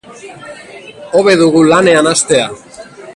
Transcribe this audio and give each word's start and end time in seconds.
Hobe 1.19 1.37
dugu 1.43 1.61
lanean 1.73 2.13
hastea. 2.13 2.51